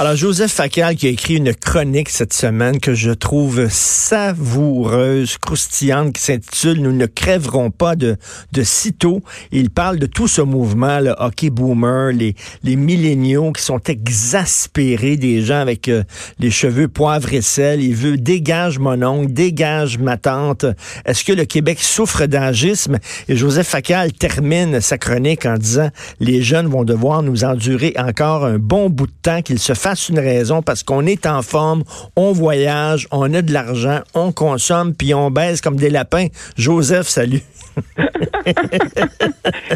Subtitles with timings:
[0.00, 6.14] Alors, Joseph Facal qui a écrit une chronique cette semaine que je trouve savoureuse, croustillante,
[6.14, 8.16] qui s'intitule Nous ne crèverons pas de,
[8.52, 9.20] de sitôt.
[9.52, 15.18] Il parle de tout ce mouvement, le hockey boomer, les, les milléniaux qui sont exaspérés
[15.18, 16.02] des gens avec euh,
[16.38, 17.82] les cheveux poivre et sel.
[17.82, 20.64] Il veut dégage mon oncle, dégage ma tante.
[21.04, 22.96] Est-ce que le Québec souffre d'agisme?
[23.28, 25.90] Et Joseph Facal termine sa chronique en disant
[26.20, 29.89] les jeunes vont devoir nous endurer encore un bon bout de temps qu'ils se fassent
[29.94, 31.84] une raison parce qu'on est en forme,
[32.16, 36.26] on voyage, on a de l'argent, on consomme, puis on baisse comme des lapins.
[36.56, 37.42] Joseph, salut.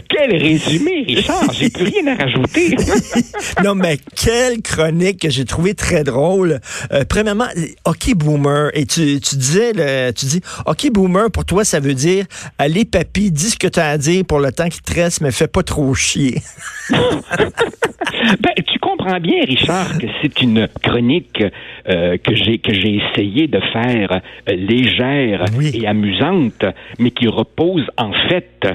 [0.08, 1.52] Quel résumé, Richard.
[1.52, 2.76] J'ai plus rien à rajouter.
[3.64, 6.60] non, mais quelle chronique que j'ai trouvé très drôle.
[6.92, 7.48] Euh, premièrement,
[7.84, 8.70] OK Boomer.
[8.74, 12.26] Et tu, tu disais, le, tu dis, OK Boomer, pour toi, ça veut dire,
[12.58, 15.20] allez, papy, dis ce que tu as à dire pour le temps qui te reste,
[15.20, 16.42] mais fais pas trop chier.
[16.90, 21.42] ben, tu comprends bien, Richard, que c'est une chronique
[21.88, 26.64] euh, que j'ai que j'ai essayé de faire euh, légère et amusante,
[26.98, 28.66] mais qui repose en fait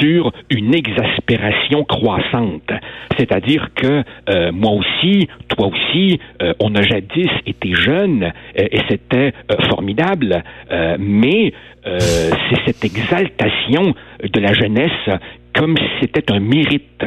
[0.00, 2.70] sur une exaspération croissante.
[3.16, 6.20] C'est-à-dire que euh, moi aussi, toi aussi,
[6.60, 9.32] on a jadis été jeunes et c'était
[9.68, 10.42] formidable,
[10.98, 11.52] mais
[11.84, 15.20] c'est cette exaltation de la jeunesse
[15.58, 17.04] comme si c'était un mérite.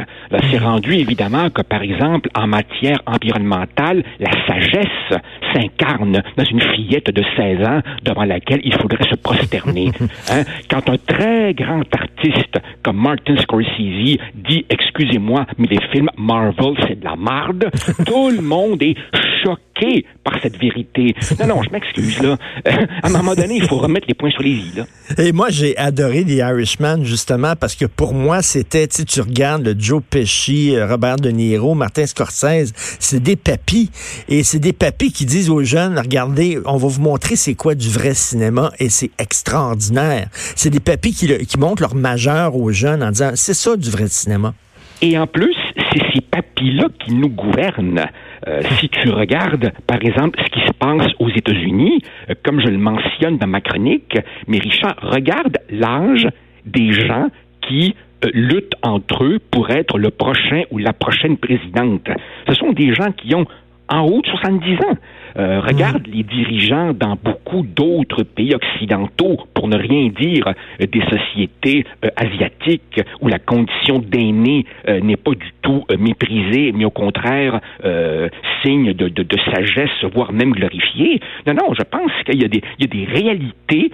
[0.50, 5.20] C'est rendu évidemment que, par exemple, en matière environnementale, la sagesse
[5.54, 9.90] s'incarne dans une fillette de 16 ans devant laquelle il faudrait se prosterner.
[10.30, 10.44] Hein?
[10.70, 17.00] Quand un très grand artiste comme Martin Scorsese dit, excusez-moi, mais les films Marvel, c'est
[17.00, 17.70] de la marde,
[18.06, 18.94] tout le monde est
[19.42, 21.14] choqué par cette vérité.
[21.40, 22.36] Non, non, je m'excuse, là.
[23.02, 24.84] à un moment donné, il faut remettre les points sur les i, là.
[25.18, 29.64] Et moi, j'ai adoré The Irishman, justement, parce que pour moi, c'était, tu tu regardes
[29.64, 33.90] le Joe Pesci, euh, Robert De Niro, Martin Scorsese, c'est des papis.
[34.28, 37.74] Et c'est des papis qui disent aux jeunes, regardez, on va vous montrer c'est quoi
[37.74, 40.28] du vrai cinéma, et c'est extraordinaire.
[40.32, 43.90] C'est des papis qui, qui montrent leur majeur aux jeunes en disant, c'est ça du
[43.90, 44.54] vrai cinéma.
[45.02, 45.56] Et en plus,
[45.92, 48.06] c'est ces papis-là qui nous gouvernent.
[48.48, 52.68] Euh, si tu regardes, par exemple, ce qui se passe aux États-Unis, euh, comme je
[52.68, 54.58] le mentionne dans ma chronique, mais
[55.00, 56.28] regarde l'âge
[56.66, 57.28] des gens
[57.60, 57.94] qui
[58.24, 62.08] euh, luttent entre eux pour être le prochain ou la prochaine présidente.
[62.48, 63.46] Ce sont des gens qui ont
[63.88, 64.96] en haut de 70 ans.
[65.38, 71.02] Euh, regarde les dirigeants dans beaucoup d'autres pays occidentaux, pour ne rien dire euh, des
[71.02, 74.66] sociétés euh, asiatiques où la condition d'aîné
[75.02, 77.60] n'est pas du tout méprisée, mais au contraire
[78.62, 81.20] signe de, de, de, sagesse, voire même glorifiée.
[81.46, 83.90] Non, non, je pense qu'il y, y a des réalités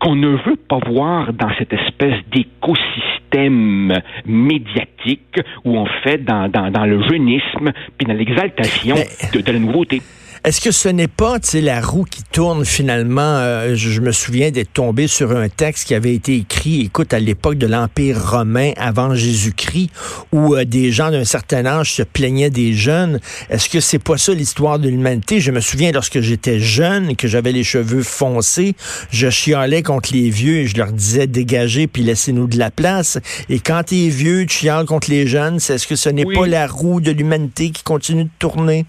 [0.00, 6.70] qu'on ne veut pas voir dans cette espèce d'écosystème médiatique où on fait dans, dans,
[6.70, 8.96] dans le jeunisme puis dans l'exaltation
[9.34, 10.00] de, de la nouveauté.
[10.42, 13.20] Est-ce que ce n'est pas la roue qui tourne finalement?
[13.20, 17.18] Euh, je, me souviens d'être tombé sur un texte qui avait été écrit, écoute, à
[17.18, 19.90] l'époque de l'Empire romain avant Jésus-Christ,
[20.32, 23.20] où euh, des gens d'un certain âge se plaignaient des jeunes.
[23.50, 25.40] Est-ce que c'est pas ça l'histoire de l'humanité?
[25.40, 28.74] Je me souviens lorsque j'étais jeune, que j'avais les cheveux foncés,
[29.10, 33.18] je chialais contre les vieux et je leur disais dégagez puis laissez-nous de la place.
[33.50, 36.46] Et quand tu es vieux, tu chiales contre les jeunes, est-ce que ce n'est pas
[36.46, 38.86] la roue de l'humanité qui continue de tourner?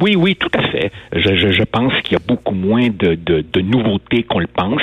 [0.00, 0.92] Oui, oui, tout à fait.
[1.12, 4.46] Je, je, je pense qu'il y a beaucoup moins de, de, de nouveautés qu'on le
[4.46, 4.82] pense.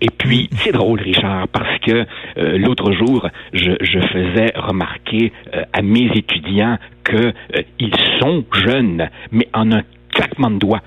[0.00, 2.04] Et puis, c'est drôle, Richard, parce que
[2.38, 6.76] euh, l'autre jour, je, je, faisais remarquer euh, à mes étudiants
[7.08, 9.82] qu'ils euh, sont jeunes, mais en un
[10.12, 10.82] claquement de doigts,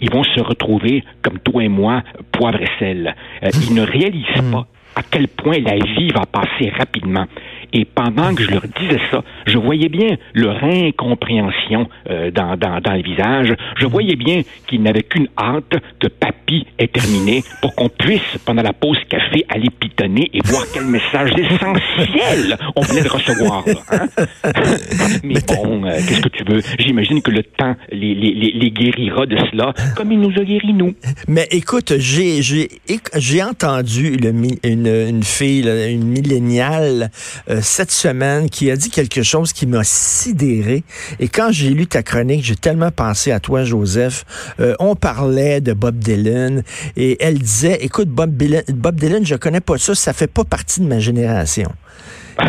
[0.00, 3.16] ils vont se retrouver, comme toi et moi, poivre et sel.
[3.42, 4.52] ils ne réalisent hmm.
[4.52, 7.26] pas à quel point la vie va passer rapidement.
[7.72, 12.80] Et pendant que je leur disais ça, je voyais bien leur incompréhension euh, dans, dans,
[12.80, 13.54] dans le visage.
[13.78, 18.62] Je voyais bien qu'ils n'avaient qu'une hâte que papy ait terminé pour qu'on puisse, pendant
[18.62, 23.64] la pause café, aller pitonner et voir quel message essentiel on venait de recevoir.
[23.90, 24.06] Hein?
[25.24, 26.60] Mais bon, euh, qu'est-ce que tu veux?
[26.78, 30.72] J'imagine que le temps les, les, les, guérira de cela, comme il nous a guéris,
[30.72, 30.94] nous.
[31.28, 32.68] Mais écoute, j'ai, j'ai,
[33.16, 34.32] j'ai entendu le,
[34.64, 37.10] une, une fille, une milléniale,
[37.48, 40.84] euh, cette semaine qui a dit quelque chose qui m'a sidéré.
[41.18, 44.24] Et quand j'ai lu ta chronique, j'ai tellement pensé à toi, Joseph.
[44.60, 46.62] Euh, on parlait de Bob Dylan
[46.96, 50.44] et elle disait, écoute, Bob Dylan, Bob Dylan, je connais pas ça, ça fait pas
[50.44, 51.72] partie de ma génération.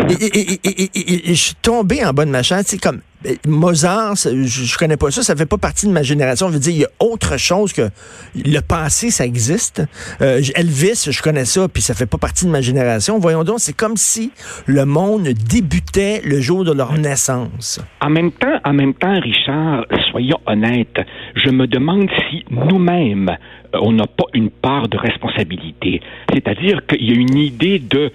[0.09, 2.35] Et, je suis tombé en bas de
[2.65, 2.99] c'est comme
[3.47, 6.47] Mozart, je, je, connais pas ça, ça fait pas partie de ma génération.
[6.47, 7.89] Je veux dire, il y a autre chose que
[8.35, 9.83] le passé, ça existe.
[10.21, 13.17] Euh, Elvis, je connais ça, puis ça fait pas partie de ma génération.
[13.17, 14.31] Voyons donc, c'est comme si
[14.67, 17.81] le monde débutait le jour de leur naissance.
[18.01, 20.99] En même temps, en même temps, Richard, soyons honnêtes,
[21.35, 26.01] je me demande si nous-mêmes, euh, on n'a pas une part de responsabilité.
[26.31, 28.11] C'est-à-dire qu'il y a une idée de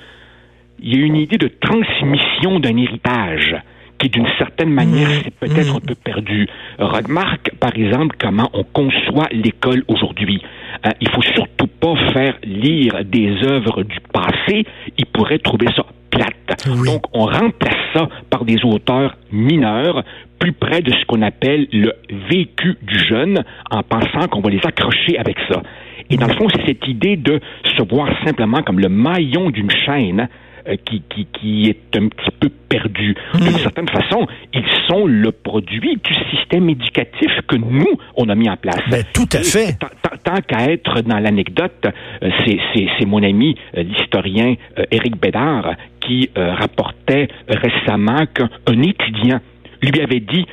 [0.84, 3.55] il y a une idée de transmission d'un héritage
[4.02, 5.20] qui, d'une certaine manière, mmh.
[5.25, 5.76] c'est peut-être mmh.
[5.76, 6.49] un peu perdu.
[6.78, 10.43] Remarque, par exemple, comment on conçoit l'école aujourd'hui.
[10.84, 14.64] Il euh, il faut surtout pas faire lire des œuvres du passé.
[14.99, 16.66] Ils pourraient trouver ça plate.
[16.84, 20.02] Donc, on remplace ça par des auteurs mineurs,
[20.38, 21.93] plus près de ce qu'on appelle le
[22.31, 25.62] vécu du jeune, en pensant qu'on va les accrocher avec ça.
[26.10, 27.40] Et dans le fond, c'est cette idée de
[27.76, 30.28] se voir simplement comme le maillon d'une chaîne
[30.69, 33.14] euh, qui, qui, qui, est un petit peu perdu.
[33.35, 33.59] D'une hmm.
[33.59, 38.56] certaine façon, ils sont le produit du système éducatif que nous, on a mis en
[38.56, 38.81] place.
[38.91, 39.76] Ben, tout à fait.
[40.25, 41.87] Tant qu'à être dans l'anecdote,
[42.23, 42.31] euh,
[42.75, 44.55] c'est mon ami, euh, l'historien
[44.91, 49.41] Éric Bédard, qui rapportait récemment qu'un étudiant
[49.82, 50.47] lui avait dit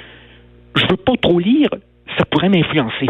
[0.76, 1.70] Je veux pas trop lire,
[2.18, 3.08] ça pourrait m'influencer.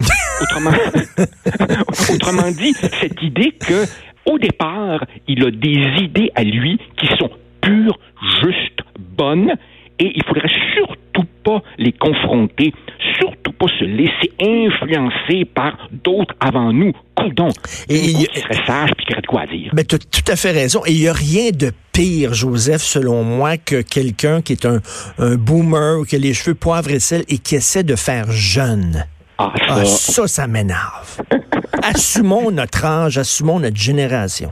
[0.40, 0.70] Autrement,
[2.14, 3.84] autrement dit, cette idée que
[4.28, 7.30] au départ, il a des idées à lui qui sont
[7.60, 7.98] pures,
[8.42, 8.80] justes,
[9.16, 9.54] bonnes,
[9.98, 12.72] et il faudrait surtout pas les confronter,
[13.18, 16.92] surtout pas se laisser influencer par d'autres avant nous.
[17.16, 17.48] Coudon.
[17.88, 19.72] Et il serait sage puis qui aurait de quoi dire.
[19.74, 20.82] Mais tu as tout à fait raison.
[20.86, 24.80] Et il n'y a rien de pire, Joseph, selon moi, que quelqu'un qui est un,
[25.18, 28.30] un boomer ou qui a les cheveux poivre et sel et qui essaie de faire
[28.30, 29.04] jeune.
[29.38, 31.20] Ah, ça, ah, ça, ça m'énerve.
[31.82, 34.50] assumons notre âge, assumons notre génération.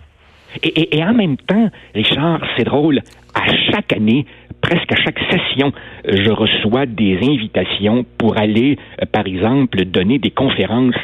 [0.62, 3.00] Et, en même temps, Richard, c'est drôle,
[3.34, 4.24] à chaque année,
[4.62, 5.72] presque à chaque session,
[6.08, 10.94] je reçois des invitations pour aller, euh, par exemple, donner des conférences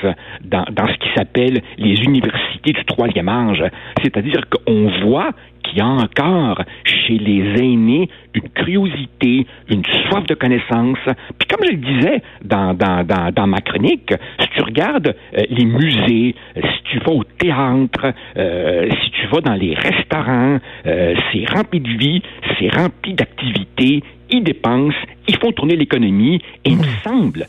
[0.43, 3.63] dans, dans ce qui s'appelle les universités du troisième âge.
[4.03, 5.33] C'est-à-dire qu'on voit
[5.77, 10.99] y a encore chez les aînés une curiosité, une soif de connaissance.
[11.39, 15.41] Puis comme je le disais dans, dans, dans, dans ma chronique, si tu regardes euh,
[15.49, 20.59] les musées, euh, si tu vas au théâtre, euh, si tu vas dans les restaurants,
[20.85, 22.23] c'est rempli de vie,
[22.59, 24.97] c'est rempli d'activités, ils dépensent,
[25.29, 27.47] ils font tourner l'économie, et il me semble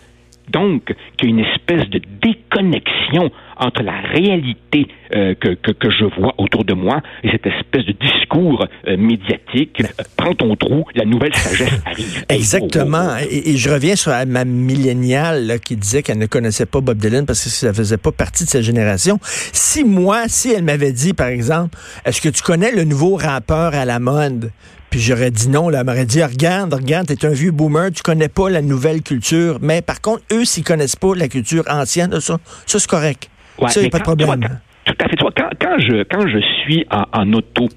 [0.54, 6.06] donc qu'il y a une espèce de déconnexion entre la réalité euh, que, que, je
[6.20, 9.82] vois autour de moi et cette espèce de discours euh, médiatique.
[9.82, 12.26] Euh, prends ton trou, la nouvelle sagesse arrive.
[12.30, 13.10] Exactement.
[13.10, 13.42] Oh, oh, oh.
[13.46, 17.44] Et, je reviens sur ma milléniale qui disait qu'elle ne connaissait pas Bob Dylan parce
[17.44, 19.20] que ça faisait pas partie de sa génération.
[19.22, 23.76] Si moi, si elle m'avait dit, par exemple, est-ce que tu connais le nouveau rappeur
[23.76, 24.52] à la mode?
[24.94, 28.04] Puis j'aurais dit non, là, elle m'aurait dit, regarde, regarde, t'es un vieux boomer, tu
[28.04, 29.58] connais pas la nouvelle culture.
[29.60, 32.38] Mais par contre, eux, s'ils connaissent pas la culture ancienne, ça,
[32.68, 33.28] ça c'est correct.
[33.70, 34.60] ça, il a pas de problème.
[34.86, 35.16] tout à fait.
[35.18, 37.70] quand, quand, je, quand je suis en, en auto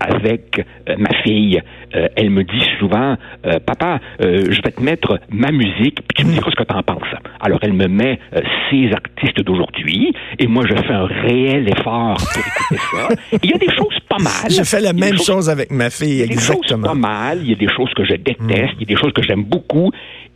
[0.00, 1.60] avec euh, ma fille.
[1.94, 3.16] Euh, elle me dit souvent,
[3.46, 6.74] euh, papa, je vais te mettre ma musique, puis tu me diras ce que tu
[6.74, 7.02] en penses.
[7.40, 8.18] Alors elle me met
[8.70, 13.38] ces artistes d'aujourd'hui, et moi je fais un réel effort pour écouter ça.
[13.42, 14.50] Il y a des choses pas mal.
[14.50, 17.38] Je fais la même chose avec ma fille, il y a Des choses pas mal,
[17.42, 18.76] il y a des choses que je déteste, mm.
[18.76, 19.90] il y a des choses que j'aime beaucoup,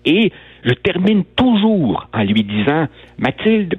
[0.04, 0.32] et
[0.64, 2.86] je termine toujours en lui disant,
[3.18, 3.78] Mathilde,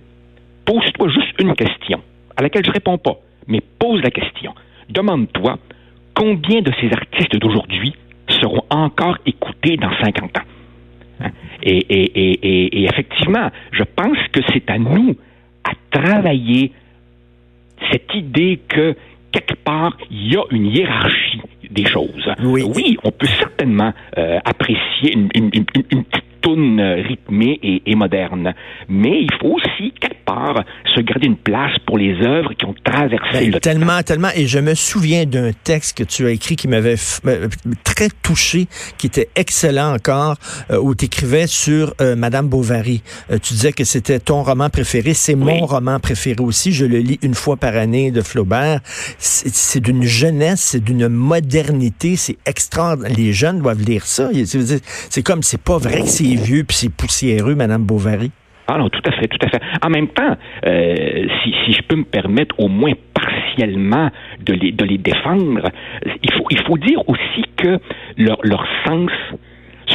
[0.66, 2.02] pose-toi juste une question
[2.36, 4.54] à laquelle je réponds pas, mais pose la question
[4.92, 5.58] demande-toi
[6.14, 7.94] combien de ces artistes d'aujourd'hui
[8.28, 10.42] seront encore écoutés dans 50 ans.
[11.22, 11.30] Hein?
[11.64, 15.16] Et, effectivement, je pense que c'est à nous
[15.64, 16.72] à travailler
[17.92, 18.96] cette idée que
[19.32, 22.30] quelque part, il y a une hiérarchie des choses.
[22.44, 28.54] Oui, on peut certainement euh, apprécier une, une, petite tourne rythmée et, moderne.
[28.90, 30.64] Mais il faut aussi, quelque part,
[30.96, 34.30] se garder une place pour les œuvres qui ont traversé ben, le Tellement, tellement.
[34.36, 36.96] Et je me souviens d'un texte que tu as écrit qui m'avait
[37.26, 37.48] euh,
[37.84, 38.68] très touché,
[38.98, 40.38] qui était excellent encore,
[40.72, 43.04] euh, où tu écrivais sur euh, Madame Bovary.
[43.30, 45.14] tu disais que c'était ton roman préféré.
[45.14, 46.72] C'est mon roman préféré aussi.
[46.72, 48.80] Je le lis une fois par année de Flaubert.
[49.18, 52.16] C'est d'une jeunesse, c'est d'une modernité.
[52.16, 53.16] C'est extraordinaire.
[53.16, 54.30] Les jeunes doivent lire ça.
[55.10, 58.32] C'est comme, c'est pas vrai que c'est vieux puis c'est poussiéreux, Madame Bovary?
[58.68, 59.62] Ah non, tout à fait, tout à fait.
[59.84, 64.10] En même temps, euh, si, si, je peux me permettre, au moins partiellement
[64.40, 65.70] de les, de les défendre.
[66.24, 67.80] Il faut, il faut dire aussi que
[68.18, 69.12] leurs sens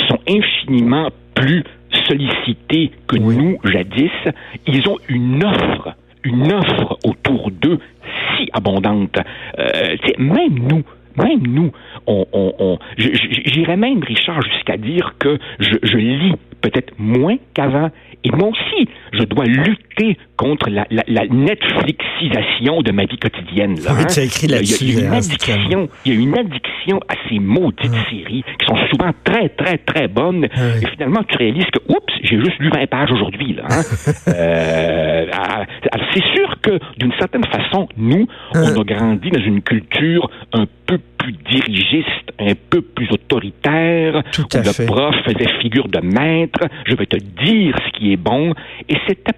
[0.08, 1.64] sont infiniment plus
[2.06, 4.10] sollicités que nous, jadis.
[4.66, 7.78] Ils ont une offre, une offre autour d'eux
[8.36, 9.18] si abondante.
[9.58, 10.82] Euh, même nous,
[11.16, 11.72] même nous,
[12.06, 17.90] on, on, j'irais même, Richard, jusqu'à dire que je, je lis peut-être moins qu'avant.
[18.24, 23.76] Et moi aussi, je dois lutter contre la, la, Netflixisation de ma vie quotidienne.
[23.84, 24.22] Là, oui, hein.
[24.22, 24.84] écrit là-dessus.
[24.84, 28.66] Il y a, une addiction, il y a une addiction à ces maudites séries qui
[28.66, 30.44] sont souvent très, très, très bonnes.
[30.44, 33.52] Et finalement, tu réalises que, oups, j'ai juste lu 20 pages aujourd'hui.
[33.54, 33.82] Là, hein.
[34.28, 35.05] euh,
[36.12, 40.98] c'est sûr que, d'une certaine façon, nous, on a grandi dans une culture un peu
[41.18, 47.06] plus dirigiste, un peu plus autoritaire, où le prof faisait figure de maître, je vais
[47.06, 48.52] te dire ce qui est bon,
[48.88, 49.32] et c'était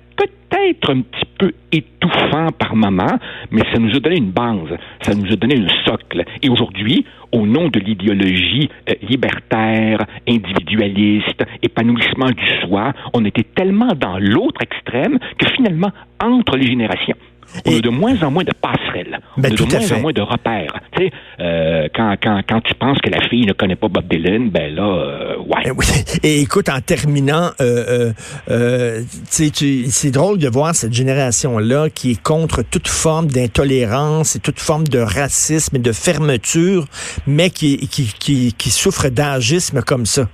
[0.48, 3.18] peut-être un petit peu étouffant par moment,
[3.50, 6.24] mais ça nous a donné une base, ça nous a donné un socle.
[6.42, 13.92] Et aujourd'hui, au nom de l'idéologie euh, libertaire, individualiste, épanouissement du soi, on était tellement
[13.98, 15.90] dans l'autre extrême que finalement,
[16.22, 17.16] entre les générations,
[17.64, 19.20] on a de moins en moins de passerelles.
[19.36, 20.80] Ben, on a de moins en moins de repères.
[20.92, 24.06] Tu sais, euh, quand, quand, quand tu penses que la fille ne connaît pas Bob
[24.08, 25.64] Dylan, ben là, euh, ouais.
[25.64, 25.86] Ben oui.
[26.22, 28.12] Et écoute, en terminant, euh,
[28.50, 34.60] euh, c'est drôle de voir cette génération-là qui est contre toute forme d'intolérance et toute
[34.60, 36.86] forme de racisme et de fermeture,
[37.26, 40.28] mais qui, qui, qui, qui souffre d'agisme comme ça.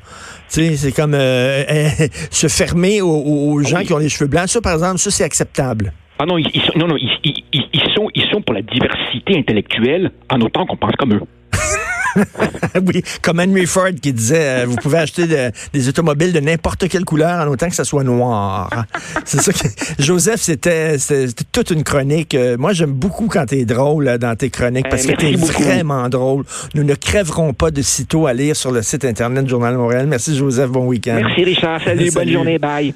[0.48, 1.12] C'est comme
[2.30, 4.48] se fermer aux, aux gens qui ont les cheveux blancs.
[4.48, 5.92] Ça, par exemple, ça, c'est acceptable.
[6.18, 10.12] Ah non, ils, sont, non, non, ils, ils, sont, ils sont pour la diversité intellectuelle
[10.30, 11.22] en autant qu'on pense comme eux.
[12.86, 15.26] oui, comme Henry Ford qui disait, euh, vous pouvez acheter
[15.72, 18.70] des automobiles de n'importe quelle couleur en autant que ça soit noir.
[19.24, 19.66] C'est ça que
[19.98, 20.96] Joseph, c'était
[21.52, 22.34] toute une chronique.
[22.34, 25.26] Euh, moi, j'aime beaucoup quand tu es drôle euh, dans tes chroniques parce que tu
[25.26, 26.44] es vraiment drôle.
[26.74, 30.06] Nous ne crèverons pas de sitôt à lire sur le site internet du Journal Montréal.
[30.06, 31.20] Merci Joseph, bon week-end.
[31.20, 32.94] Merci Richard, salut, bonne journée, bye.